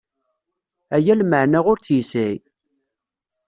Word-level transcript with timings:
Aya 0.95 1.13
lmeɛna 1.19 1.59
ur 1.71 1.77
tt-yesɛi. 1.79 2.35